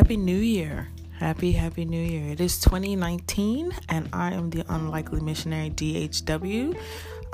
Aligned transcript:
Happy 0.00 0.16
New 0.16 0.38
Year. 0.38 0.88
Happy, 1.18 1.52
happy 1.52 1.84
New 1.84 2.00
Year. 2.00 2.32
It 2.32 2.40
is 2.40 2.58
2019, 2.60 3.70
and 3.90 4.08
I 4.14 4.32
am 4.32 4.48
the 4.48 4.64
unlikely 4.70 5.20
missionary 5.20 5.68
DHW. 5.68 6.74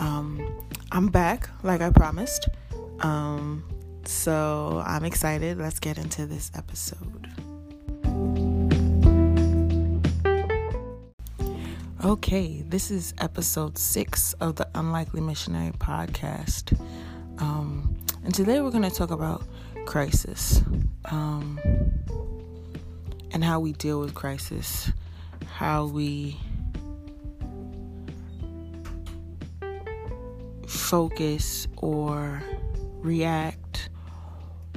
Um, 0.00 0.64
I'm 0.90 1.06
back, 1.06 1.48
like 1.62 1.80
I 1.80 1.90
promised. 1.90 2.48
Um, 2.98 3.62
so 4.04 4.82
I'm 4.84 5.04
excited. 5.04 5.58
Let's 5.58 5.78
get 5.78 5.96
into 5.96 6.26
this 6.26 6.50
episode. 6.56 7.28
Okay, 12.04 12.64
this 12.66 12.90
is 12.90 13.14
episode 13.18 13.78
six 13.78 14.32
of 14.40 14.56
the 14.56 14.68
Unlikely 14.74 15.20
Missionary 15.20 15.70
podcast. 15.70 16.76
Um, 17.38 17.96
and 18.24 18.34
today 18.34 18.60
we're 18.60 18.72
going 18.72 18.82
to 18.82 18.90
talk 18.90 19.12
about 19.12 19.44
crisis. 19.86 20.62
Um, 21.04 21.60
and 23.36 23.44
how 23.44 23.60
we 23.60 23.74
deal 23.74 24.00
with 24.00 24.14
crisis, 24.14 24.90
how 25.44 25.84
we 25.84 26.40
focus 30.66 31.68
or 31.76 32.42
react 33.02 33.90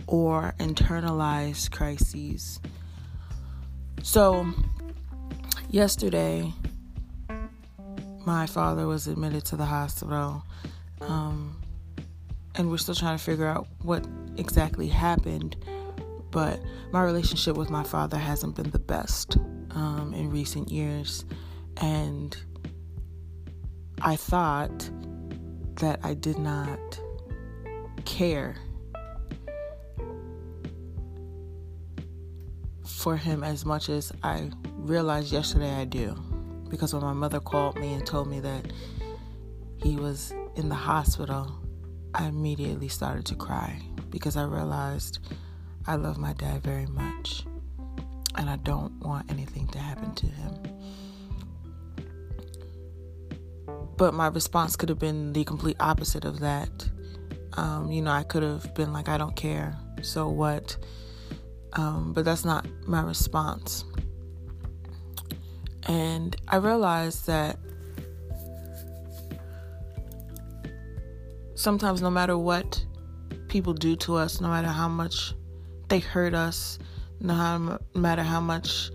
or 0.08 0.54
internalize 0.60 1.72
crises. 1.72 2.60
So, 4.04 4.46
yesterday, 5.70 6.52
my 8.26 8.46
father 8.46 8.88
was 8.88 9.08
admitted 9.08 9.46
to 9.46 9.56
the 9.56 9.64
hospital, 9.64 10.44
um, 11.00 11.56
and 12.56 12.70
we're 12.70 12.76
still 12.76 12.94
trying 12.94 13.18
to 13.18 13.24
figure 13.24 13.48
out 13.48 13.68
what 13.84 14.06
exactly 14.36 14.90
happened 14.90 15.56
but 16.32 16.60
my 16.92 17.04
relationship 17.04 17.56
with 17.58 17.70
my 17.70 17.84
father 17.84 18.18
hasn't 18.18 18.56
been 18.56 18.70
the 18.72 18.80
best 18.80 19.38
um, 19.72 20.14
in 20.16 20.30
recent 20.30 20.72
years. 20.72 21.26
And 21.78 22.36
I 24.02 24.16
thought 24.16 24.90
that 25.76 26.00
I 26.04 26.14
did 26.14 26.38
not 26.38 27.00
care 28.06 28.56
for 32.84 33.16
him 33.16 33.44
as 33.44 33.66
much 33.66 33.90
as 33.90 34.12
I 34.24 34.52
realized 34.76 35.32
yesterday 35.32 35.74
I 35.74 35.86
do. 35.86 36.16
Because 36.70 36.94
when 36.94 37.02
my 37.02 37.14
mother 37.14 37.40
called 37.40 37.80
me 37.80 37.94
and 37.94 38.06
told 38.06 38.28
me 38.28 38.40
that 38.42 38.72
he 39.78 39.96
was 39.96 40.34
in 40.56 40.70
the 40.70 40.76
hospital, 40.76 41.60
I 42.14 42.26
immediately 42.26 42.88
started 42.88 43.26
to 43.28 43.36
cry 43.36 43.82
because 44.10 44.36
I 44.36 44.44
realized 44.44 45.20
I 45.90 45.96
love 45.96 46.20
my 46.20 46.34
dad 46.34 46.62
very 46.62 46.86
much, 46.86 47.46
and 48.36 48.48
I 48.48 48.58
don't 48.58 48.94
want 49.00 49.32
anything 49.32 49.68
to 49.70 49.80
happen 49.80 50.14
to 50.14 50.28
him. 50.28 50.54
But 53.98 54.14
my 54.14 54.28
response 54.28 54.76
could 54.76 54.90
have 54.90 55.00
been 55.00 55.34
the 55.34 55.44
complete 55.44 55.78
opposite 55.80 56.26
of 56.26 56.42
that. 56.42 56.70
Um, 57.54 57.92
you 57.92 58.04
know, 58.04 58.12
I 58.12 58.22
could 58.22 58.44
have 58.44 58.72
been 58.76 58.94
like, 58.94 59.10
I 59.10 59.18
don't 59.18 59.36
care, 59.36 59.76
so 60.04 60.30
what? 60.30 60.78
Um, 61.74 62.14
but 62.14 62.24
that's 62.24 62.46
not 62.46 62.68
my 62.86 63.02
response. 63.02 63.84
And 65.88 66.36
I 66.48 66.58
realized 66.58 67.26
that 67.26 67.58
sometimes, 71.56 72.04
no 72.04 72.12
matter 72.12 72.38
what 72.38 72.86
people 73.48 73.74
do 73.74 73.96
to 73.96 74.18
us, 74.18 74.40
no 74.40 74.50
matter 74.50 74.68
how 74.68 74.88
much 74.88 75.34
they 75.90 76.00
hurt 76.00 76.34
us, 76.34 76.80
no 77.20 77.80
matter 77.94 78.24
how 78.24 78.40
much 78.40 78.92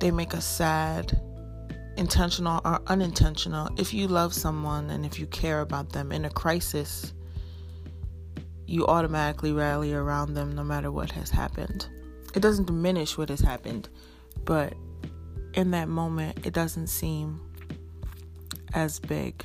they 0.00 0.10
make 0.10 0.34
us 0.34 0.46
sad, 0.46 1.20
intentional 1.96 2.60
or 2.64 2.80
unintentional. 2.86 3.68
If 3.76 3.92
you 3.92 4.06
love 4.06 4.32
someone 4.32 4.90
and 4.90 5.04
if 5.04 5.18
you 5.18 5.26
care 5.26 5.60
about 5.60 5.90
them 5.90 6.12
in 6.12 6.24
a 6.24 6.30
crisis, 6.30 7.12
you 8.66 8.86
automatically 8.86 9.52
rally 9.52 9.92
around 9.92 10.34
them 10.34 10.54
no 10.54 10.62
matter 10.62 10.92
what 10.92 11.10
has 11.12 11.30
happened. 11.30 11.88
It 12.34 12.40
doesn't 12.40 12.66
diminish 12.66 13.18
what 13.18 13.30
has 13.30 13.40
happened, 13.40 13.88
but 14.44 14.74
in 15.54 15.70
that 15.72 15.88
moment, 15.88 16.46
it 16.46 16.52
doesn't 16.52 16.88
seem 16.88 17.40
as 18.74 19.00
big. 19.00 19.44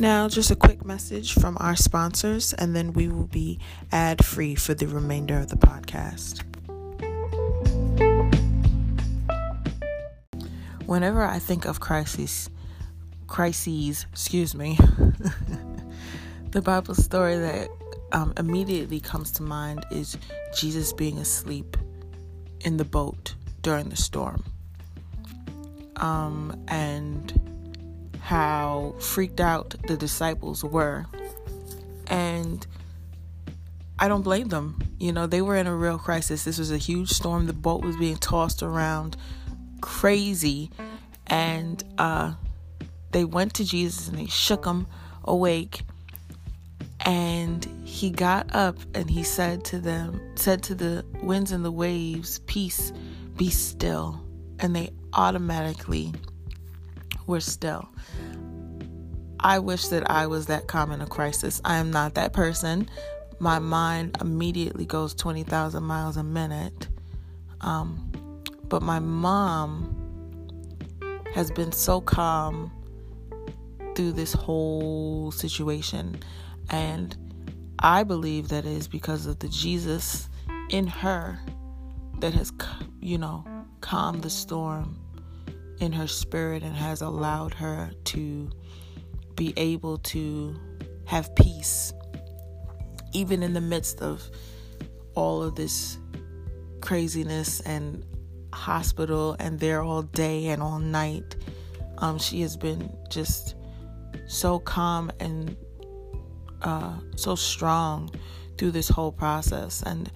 Now, 0.00 0.28
just 0.28 0.50
a 0.50 0.56
quick 0.56 0.82
message 0.82 1.34
from 1.34 1.58
our 1.60 1.76
sponsors, 1.76 2.54
and 2.54 2.74
then 2.74 2.94
we 2.94 3.08
will 3.08 3.26
be 3.26 3.58
ad 3.92 4.24
free 4.24 4.54
for 4.54 4.72
the 4.72 4.86
remainder 4.86 5.38
of 5.38 5.48
the 5.48 5.56
podcast. 5.56 6.42
Whenever 10.86 11.22
I 11.22 11.38
think 11.38 11.66
of 11.66 11.80
crises, 11.80 12.48
crises, 13.26 14.06
excuse 14.10 14.54
me, 14.54 14.78
the 16.50 16.62
Bible 16.62 16.94
story 16.94 17.36
that 17.36 17.68
um, 18.12 18.32
immediately 18.38 19.00
comes 19.00 19.30
to 19.32 19.42
mind 19.42 19.84
is 19.90 20.16
Jesus 20.56 20.94
being 20.94 21.18
asleep 21.18 21.76
in 22.62 22.78
the 22.78 22.86
boat 22.86 23.34
during 23.60 23.90
the 23.90 23.96
storm. 23.96 24.44
Um, 25.96 26.58
and 26.68 27.49
how 28.30 28.94
freaked 29.00 29.40
out 29.40 29.74
the 29.88 29.96
disciples 29.96 30.62
were. 30.62 31.04
And 32.06 32.64
I 33.98 34.06
don't 34.06 34.22
blame 34.22 34.46
them. 34.46 34.78
You 35.00 35.10
know, 35.10 35.26
they 35.26 35.42
were 35.42 35.56
in 35.56 35.66
a 35.66 35.74
real 35.74 35.98
crisis. 35.98 36.44
This 36.44 36.56
was 36.56 36.70
a 36.70 36.78
huge 36.78 37.10
storm. 37.10 37.48
The 37.48 37.52
boat 37.52 37.82
was 37.82 37.96
being 37.96 38.18
tossed 38.18 38.62
around 38.62 39.16
crazy. 39.80 40.70
And 41.26 41.82
uh, 41.98 42.34
they 43.10 43.24
went 43.24 43.54
to 43.54 43.64
Jesus 43.64 44.06
and 44.06 44.16
they 44.16 44.26
shook 44.26 44.64
him 44.64 44.86
awake. 45.24 45.82
And 47.00 47.64
he 47.84 48.10
got 48.10 48.54
up 48.54 48.76
and 48.94 49.10
he 49.10 49.24
said 49.24 49.64
to 49.64 49.80
them, 49.80 50.20
said 50.36 50.62
to 50.64 50.76
the 50.76 51.04
winds 51.20 51.50
and 51.50 51.64
the 51.64 51.72
waves, 51.72 52.38
Peace, 52.46 52.92
be 53.36 53.50
still. 53.50 54.24
And 54.60 54.76
they 54.76 54.92
automatically 55.14 56.12
were 57.30 57.40
still. 57.40 57.88
I 59.38 59.58
wish 59.60 59.86
that 59.88 60.10
I 60.10 60.26
was 60.26 60.46
that 60.46 60.66
calm 60.66 60.92
in 60.92 61.00
a 61.00 61.06
crisis. 61.06 61.62
I 61.64 61.76
am 61.76 61.90
not 61.90 62.14
that 62.16 62.34
person. 62.34 62.90
My 63.38 63.58
mind 63.58 64.18
immediately 64.20 64.84
goes 64.84 65.14
20,000 65.14 65.82
miles 65.82 66.18
a 66.18 66.22
minute. 66.22 66.88
Um, 67.62 68.42
but 68.64 68.82
my 68.82 68.98
mom 68.98 69.96
has 71.32 71.50
been 71.50 71.72
so 71.72 72.02
calm 72.02 72.70
through 73.94 74.12
this 74.12 74.34
whole 74.34 75.30
situation. 75.30 76.20
And 76.68 77.16
I 77.78 78.02
believe 78.02 78.48
that 78.48 78.66
is 78.66 78.88
because 78.88 79.24
of 79.24 79.38
the 79.38 79.48
Jesus 79.48 80.28
in 80.68 80.86
her 80.86 81.38
that 82.18 82.34
has, 82.34 82.52
you 83.00 83.16
know, 83.16 83.44
calmed 83.80 84.22
the 84.22 84.30
storm 84.30 84.99
in 85.80 85.92
her 85.92 86.06
spirit 86.06 86.62
and 86.62 86.74
has 86.74 87.00
allowed 87.00 87.54
her 87.54 87.90
to 88.04 88.50
be 89.34 89.52
able 89.56 89.98
to 89.98 90.54
have 91.06 91.34
peace 91.34 91.92
even 93.12 93.42
in 93.42 93.54
the 93.54 93.60
midst 93.60 94.00
of 94.00 94.22
all 95.14 95.42
of 95.42 95.56
this 95.56 95.98
craziness 96.80 97.60
and 97.60 98.04
hospital 98.52 99.34
and 99.40 99.58
there 99.58 99.82
all 99.82 100.02
day 100.02 100.48
and 100.48 100.62
all 100.62 100.78
night. 100.78 101.36
Um, 101.98 102.18
she 102.18 102.40
has 102.42 102.56
been 102.56 102.96
just 103.08 103.56
so 104.28 104.58
calm 104.60 105.10
and 105.18 105.56
uh, 106.62 106.96
so 107.16 107.34
strong 107.34 108.10
through 108.58 108.70
this 108.70 108.88
whole 108.88 109.12
process. 109.12 109.82
And 109.82 110.10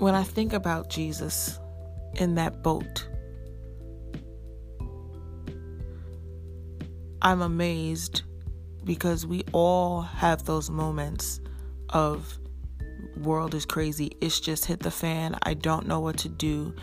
when 0.00 0.14
i 0.14 0.22
think 0.22 0.54
about 0.54 0.88
jesus 0.88 1.60
in 2.14 2.34
that 2.34 2.62
boat 2.62 3.06
I'm 7.22 7.42
amazed 7.42 8.22
because 8.84 9.26
we 9.26 9.44
all 9.52 10.02
have 10.02 10.44
those 10.44 10.70
moments 10.70 11.40
of 11.90 12.38
world 13.16 13.54
is 13.54 13.66
crazy. 13.66 14.12
It's 14.20 14.40
just 14.40 14.64
hit 14.64 14.80
the 14.80 14.90
fan. 14.90 15.36
I 15.42 15.54
don't 15.54 15.86
know 15.86 16.00
what 16.00 16.16
to 16.18 16.28
do. 16.28 16.74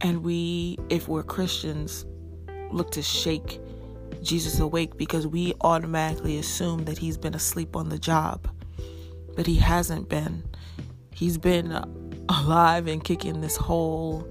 And 0.00 0.22
we, 0.22 0.78
if 0.88 1.08
we're 1.08 1.24
Christians, 1.24 2.06
look 2.70 2.92
to 2.92 3.02
shake 3.02 3.60
Jesus 4.22 4.60
awake 4.60 4.96
because 4.96 5.26
we 5.26 5.54
automatically 5.62 6.38
assume 6.38 6.84
that 6.84 6.98
he's 6.98 7.16
been 7.16 7.34
asleep 7.34 7.74
on 7.74 7.88
the 7.88 7.98
job. 7.98 8.48
But 9.34 9.46
he 9.46 9.56
hasn't 9.56 10.08
been. 10.08 10.44
He's 11.12 11.36
been 11.36 11.72
alive 12.28 12.86
and 12.86 13.02
kicking 13.02 13.40
this 13.40 13.56
whole 13.56 14.28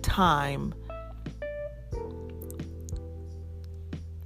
time 0.00 0.74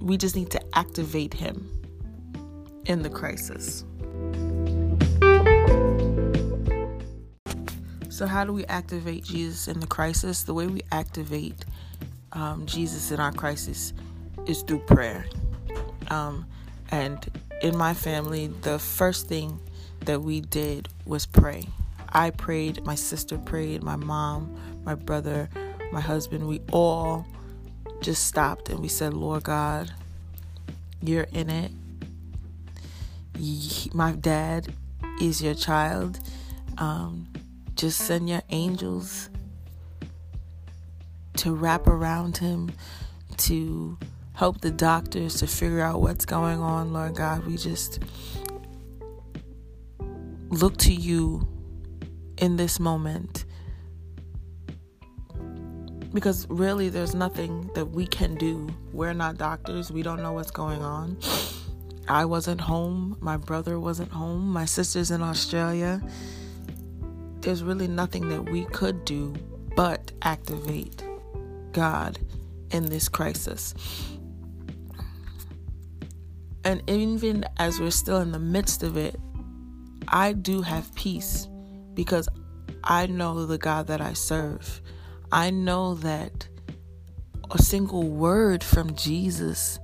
we 0.07 0.17
just 0.17 0.35
need 0.35 0.49
to 0.51 0.77
activate 0.77 1.33
him 1.33 1.69
in 2.85 3.03
the 3.03 3.09
crisis. 3.09 3.83
So, 8.09 8.25
how 8.25 8.45
do 8.45 8.53
we 8.53 8.65
activate 8.65 9.25
Jesus 9.25 9.67
in 9.67 9.79
the 9.79 9.85
crisis? 9.85 10.43
The 10.43 10.53
way 10.53 10.65
we 10.65 10.81
activate 10.91 11.65
um, 12.31 12.65
Jesus 12.65 13.11
in 13.11 13.19
our 13.19 13.31
crisis 13.31 13.93
is 14.47 14.63
through 14.63 14.79
prayer. 14.79 15.25
Um, 16.09 16.47
and 16.89 17.29
in 17.61 17.77
my 17.77 17.93
family, 17.93 18.47
the 18.61 18.79
first 18.79 19.27
thing 19.27 19.59
that 20.05 20.21
we 20.21 20.41
did 20.41 20.87
was 21.05 21.25
pray. 21.25 21.67
I 22.09 22.29
prayed, 22.29 22.83
my 22.85 22.95
sister 22.95 23.37
prayed, 23.37 23.83
my 23.83 23.97
mom, 23.97 24.57
my 24.85 24.95
brother, 24.95 25.49
my 25.91 25.99
husband, 25.99 26.47
we 26.47 26.61
all 26.71 27.27
just 28.01 28.25
stopped 28.25 28.69
and 28.69 28.79
we 28.79 28.87
said, 28.87 29.13
Lord 29.13 29.43
God, 29.43 29.91
you're 31.01 31.27
in 31.33 31.49
it. 31.49 31.71
My 33.93 34.13
dad 34.13 34.73
is 35.21 35.41
your 35.41 35.53
child. 35.53 36.19
Um, 36.77 37.27
just 37.75 37.99
send 37.99 38.29
your 38.29 38.41
angels 38.49 39.29
to 41.37 41.53
wrap 41.53 41.87
around 41.87 42.37
him, 42.37 42.71
to 43.37 43.97
help 44.33 44.61
the 44.61 44.71
doctors 44.71 45.35
to 45.35 45.47
figure 45.47 45.81
out 45.81 46.01
what's 46.01 46.25
going 46.25 46.59
on, 46.59 46.93
Lord 46.93 47.15
God. 47.15 47.45
We 47.45 47.57
just 47.57 47.99
look 50.49 50.77
to 50.77 50.93
you 50.93 51.47
in 52.37 52.57
this 52.57 52.79
moment. 52.79 53.45
Because 56.17 56.47
really, 56.49 56.89
there's 56.89 57.13
nothing 57.13 57.69
that 57.75 57.85
we 57.85 58.07
can 58.07 58.33
do. 58.35 58.67
We're 58.91 59.13
not 59.13 59.37
doctors, 59.37 59.91
we 59.91 60.01
don't 60.01 60.23
know 60.23 60.33
what's 60.33 60.49
going 60.49 60.81
on. 60.81 61.17
I 62.07 62.25
wasn't 62.25 62.61
home, 62.61 63.17
my 63.19 63.37
brother 63.37 63.79
wasn't 63.79 64.11
home, 64.11 64.47
my 64.49 64.65
sister's 64.65 65.11
in 65.11 65.21
Australia 65.21 66.01
there's 67.47 67.63
really 67.63 67.87
nothing 67.87 68.27
that 68.27 68.49
we 68.49 68.65
could 68.65 69.05
do 69.05 69.33
but 69.75 70.11
activate 70.21 71.01
God 71.71 72.19
in 72.71 72.87
this 72.87 73.07
crisis. 73.07 73.73
And 76.65 76.83
even 76.89 77.45
as 77.55 77.79
we're 77.79 77.91
still 77.91 78.17
in 78.17 78.33
the 78.33 78.39
midst 78.39 78.83
of 78.83 78.97
it, 78.97 79.17
I 80.09 80.33
do 80.33 80.61
have 80.61 80.93
peace 80.95 81.47
because 81.93 82.27
I 82.83 83.05
know 83.07 83.45
the 83.45 83.57
God 83.57 83.87
that 83.87 84.01
I 84.01 84.11
serve. 84.11 84.81
I 85.31 85.49
know 85.49 85.95
that 85.95 86.47
a 87.51 87.61
single 87.61 88.09
word 88.09 88.63
from 88.63 88.95
Jesus 88.95 89.79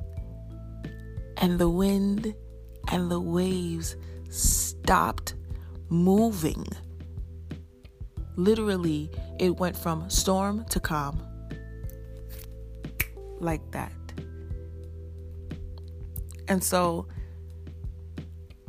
and 1.38 1.60
the 1.60 1.69
wind 1.69 2.34
and 2.92 3.12
the 3.12 3.19
waves 3.19 3.98
stopped 4.30 5.36
moving. 5.90 6.66
Literally, 8.36 9.12
it 9.40 9.57
went 9.57 9.75
from 9.75 10.10
storm 10.10 10.66
to 10.69 10.80
calm. 10.80 11.22
Like 13.39 13.72
that. 13.72 13.92
And 16.48 16.63
so 16.63 17.07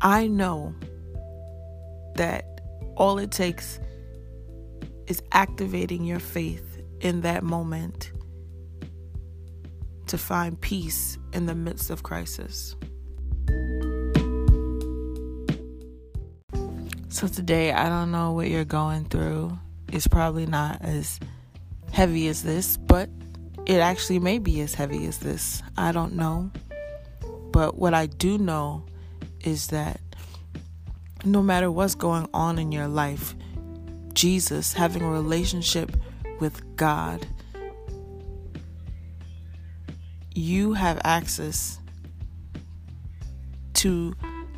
I 0.00 0.26
know 0.26 0.74
that 2.16 2.60
all 2.96 3.18
it 3.18 3.30
takes 3.30 3.78
is 5.06 5.22
activating 5.32 6.04
your 6.04 6.20
faith 6.20 6.82
in 7.00 7.20
that 7.22 7.42
moment 7.42 8.12
to 10.06 10.18
find 10.18 10.60
peace 10.60 11.18
in 11.32 11.46
the 11.46 11.54
midst 11.54 11.90
of 11.90 12.02
crisis. 12.02 12.76
So 17.08 17.28
today, 17.28 17.72
I 17.72 17.88
don't 17.88 18.10
know 18.10 18.32
what 18.32 18.48
you're 18.48 18.64
going 18.64 19.04
through. 19.04 19.56
It's 19.92 20.08
probably 20.08 20.46
not 20.46 20.82
as 20.82 21.20
heavy 21.92 22.26
as 22.28 22.42
this, 22.42 22.76
but 22.76 23.08
it 23.66 23.78
actually 23.78 24.18
may 24.18 24.38
be 24.38 24.60
as 24.60 24.74
heavy 24.74 25.06
as 25.06 25.18
this. 25.18 25.62
I 25.76 25.92
don't 25.92 26.14
know. 26.14 26.50
But 27.52 27.76
what 27.78 27.94
I 27.94 28.06
do 28.06 28.36
know 28.36 28.84
is 29.44 29.68
that 29.68 30.00
no 31.24 31.42
matter 31.42 31.70
what's 31.70 31.94
going 31.94 32.28
on 32.34 32.58
in 32.58 32.72
your 32.72 32.88
life, 32.88 33.34
Jesus, 34.14 34.72
having 34.72 35.02
a 35.02 35.10
relationship 35.10 35.96
with 36.40 36.76
God, 36.76 37.26
you 40.34 40.72
have 40.72 41.00
access 41.04 41.78
to 43.74 44.14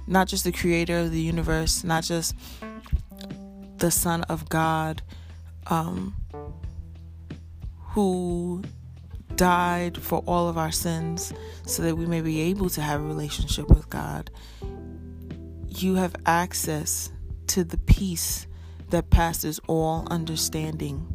not 0.07 0.29
just 0.29 0.45
the 0.45 0.53
creator 0.53 0.99
of 0.99 1.11
the 1.11 1.21
universe, 1.21 1.85
not 1.85 2.05
just 2.05 2.35
the 3.79 3.91
Son 3.91 4.23
of 4.25 4.49
God, 4.49 5.03
um, 5.67 6.15
who 7.81 8.63
died 9.37 9.99
for 9.99 10.21
all 10.27 10.49
of 10.49 10.57
our 10.57 10.73
sins 10.73 11.33
so 11.67 11.83
that 11.83 11.97
we 11.97 12.07
may 12.07 12.21
be 12.21 12.41
able 12.41 12.71
to 12.71 12.81
have 12.81 13.01
a 13.01 13.05
relationship 13.05 13.69
with 13.69 13.89
God. 13.91 14.31
You 15.69 15.97
have 15.97 16.15
access 16.25 17.11
to 17.49 17.65
the 17.65 17.79
peace 17.79 18.47
that 18.91 19.11
passes 19.11 19.61
all 19.67 20.07
understanding. 20.11 21.07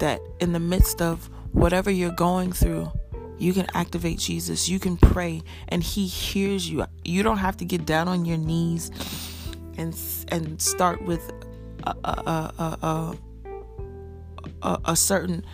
That 0.00 0.20
in 0.40 0.52
the 0.52 0.60
midst 0.60 1.02
of 1.02 1.28
whatever 1.52 1.90
you're 1.90 2.10
going 2.12 2.52
through, 2.52 2.92
you 3.38 3.52
can 3.52 3.66
activate 3.74 4.18
Jesus. 4.18 4.68
You 4.68 4.78
can 4.78 4.96
pray 4.96 5.42
and 5.68 5.82
he 5.82 6.06
hears 6.06 6.68
you. 6.68 6.84
You 7.04 7.22
don't 7.22 7.38
have 7.38 7.56
to 7.58 7.64
get 7.64 7.86
down 7.86 8.08
on 8.08 8.24
your 8.24 8.38
knees 8.38 8.90
and 9.76 9.96
and 10.28 10.60
start 10.60 11.02
with 11.02 11.32
a 11.84 11.94
a 12.04 12.52
a, 12.58 13.16
a, 14.62 14.78
a 14.84 14.96
certain 14.96 15.44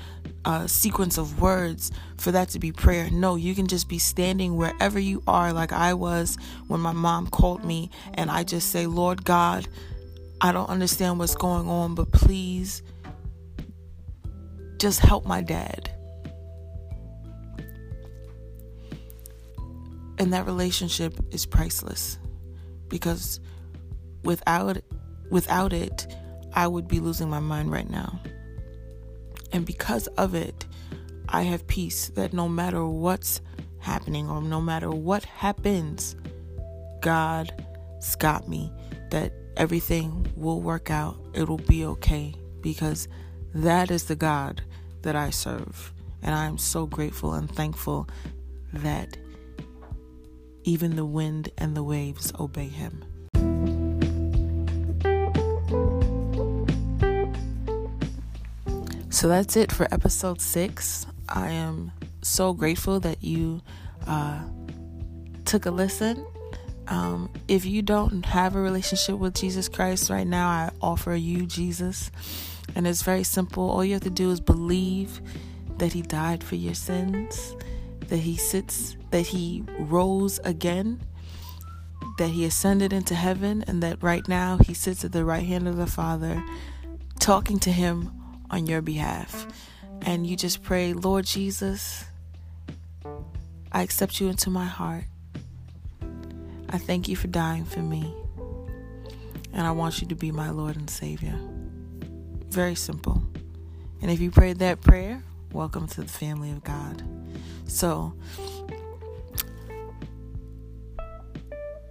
uh, 0.45 0.67
sequence 0.67 1.19
of 1.19 1.41
words 1.41 1.91
for 2.17 2.33
that 2.33 2.49
to 2.51 2.59
be 2.59 2.73
prayer. 2.73 3.11
No, 3.11 3.37
you 3.37 3.55
can 3.55 3.67
just 3.67 3.89
be 3.89 3.99
standing 3.99 4.57
wherever 4.57 4.99
you 4.99 5.23
are, 5.27 5.53
like 5.53 5.73
I 5.73 5.95
was 5.95 6.37
when 6.69 6.81
my 6.81 6.93
mom 6.93 7.29
called 7.29 7.65
me, 7.65 7.91
and 8.15 8.31
I 8.31 8.45
just 8.45 8.71
say, 8.71 8.87
Lord 8.87 9.25
God, 9.25 9.69
I 10.41 10.53
don't 10.53 10.69
understand 10.69 11.19
what's 11.19 11.35
going 11.35 11.69
on, 11.69 11.95
but 11.95 12.13
please 12.13 12.83
just 14.79 15.01
help 15.01 15.25
my 15.27 15.41
dad. 15.41 15.91
And 20.19 20.33
that 20.33 20.47
relationship 20.47 21.19
is 21.31 21.47
priceless 21.47 22.19
because 22.89 23.41
without 24.23 24.79
without 25.31 25.73
it, 25.73 26.07
I 26.53 26.67
would 26.67 26.87
be 26.87 27.01
losing 27.01 27.29
my 27.29 27.41
mind 27.41 27.71
right 27.73 27.89
now. 27.89 28.21
And 29.53 29.65
because 29.65 30.07
of 30.09 30.35
it, 30.35 30.67
I 31.29 31.43
have 31.43 31.67
peace 31.67 32.11
that 32.11 32.33
no 32.33 32.49
matter 32.49 32.87
what's 32.87 33.41
happening 33.79 34.29
or 34.29 34.41
no 34.41 34.61
matter 34.61 34.91
what 34.91 35.25
happens, 35.25 36.17
God's 37.01 38.17
got 38.19 38.49
me. 38.49 38.73
That 39.11 39.33
everything 39.57 40.27
will 40.37 40.61
work 40.61 40.91
out. 40.91 41.17
It'll 41.33 41.59
be 41.59 41.85
okay 41.85 42.35
because 42.61 43.09
that 43.55 43.91
is 43.91 44.05
the 44.05 44.17
God 44.17 44.63
that 45.03 45.17
I 45.17 45.31
serve. 45.31 45.93
And 46.23 46.35
I 46.35 46.47
am 46.47 46.59
so 46.59 46.87
grateful 46.87 47.35
and 47.35 47.51
thankful 47.51 48.09
that 48.73 49.17
even 50.65 50.97
the 50.97 51.05
wind 51.05 51.51
and 51.59 51.77
the 51.77 51.83
waves 51.83 52.33
obey 52.41 52.69
him. 52.69 53.05
So 59.11 59.29
that's 59.29 59.57
it 59.57 59.71
for 59.71 59.87
episode 59.93 60.41
six. 60.41 61.07
I 61.29 61.51
am 61.51 61.93
so 62.23 62.53
grateful 62.53 62.99
that 63.01 63.23
you 63.23 63.63
uh, 64.07 64.43
took 65.45 65.67
a 65.67 65.71
listen. 65.71 66.27
Um, 66.89 67.31
if 67.49 67.65
you 67.65 67.83
don't 67.83 68.25
have 68.27 68.57
a 68.57 68.61
relationship 68.61 69.17
with 69.17 69.35
Jesus 69.35 69.69
Christ 69.69 70.11
right 70.11 70.27
now, 70.27 70.49
I 70.49 70.71
offer 70.81 71.15
you 71.15 71.47
Jesus. 71.47 72.11
And 72.75 72.87
it's 72.87 73.03
very 73.03 73.25
simple. 73.25 73.71
All 73.71 73.85
you 73.85 73.95
have 73.95 74.03
to 74.03 74.11
do 74.11 74.31
is 74.31 74.41
believe 74.41 75.21
that 75.79 75.93
He 75.93 76.03
died 76.03 76.45
for 76.45 76.57
your 76.57 76.75
sins 76.75 77.57
that 78.09 78.19
he 78.19 78.37
sits, 78.37 78.97
that 79.11 79.27
he 79.27 79.65
rose 79.79 80.39
again, 80.45 81.01
that 82.19 82.29
he 82.29 82.45
ascended 82.45 82.93
into 82.93 83.15
heaven, 83.15 83.65
and 83.67 83.83
that 83.83 84.03
right 84.03 84.27
now 84.29 84.59
he 84.59 84.75
sits 84.75 85.05
at 85.05 85.13
the 85.13 85.25
right 85.25 85.45
hand 85.45 85.67
of 85.67 85.77
the 85.77 85.87
Father, 85.87 86.43
talking 87.19 87.59
to 87.61 87.73
him 87.73 88.13
on 88.51 88.67
your 88.67 88.83
behalf. 88.83 89.47
And 90.03 90.27
you 90.27 90.37
just 90.37 90.63
pray, 90.63 90.93
Lord 90.93 91.25
Jesus, 91.25 92.05
I 93.73 93.83
accept 93.83 94.21
you 94.21 94.29
into 94.29 94.51
my 94.51 94.67
heart. 94.67 95.05
I 96.75 96.79
thank 96.79 97.07
you 97.07 97.15
for 97.15 97.29
dying 97.29 97.65
for 97.65 97.79
me. 97.79 98.13
And 99.53 99.65
I 99.65 99.71
want 99.71 100.01
you 100.01 100.09
to 100.09 100.17
be 100.17 100.33
my 100.33 100.51
Lord 100.51 100.75
and 100.75 100.91
Savior. 100.91 101.39
Very 102.49 102.75
simple. 102.75 103.23
And 104.03 104.11
if 104.11 104.19
you 104.19 104.33
prayed 104.33 104.59
that 104.59 104.81
prayer, 104.81 105.23
welcome 105.53 105.87
to 105.87 106.01
the 106.01 106.09
family 106.09 106.51
of 106.51 106.65
God. 106.65 107.01
So, 107.69 108.13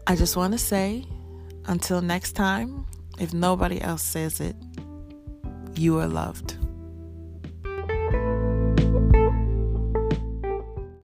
I 0.05 0.17
just 0.17 0.35
want 0.35 0.51
to 0.51 0.59
say 0.59 1.05
until 1.65 2.01
next 2.01 2.33
time, 2.33 2.85
if 3.17 3.33
nobody 3.33 3.79
else 3.79 4.03
says 4.03 4.41
it, 4.41 4.57
you 5.75 5.97
are 5.97 6.07
loved. 6.07 6.52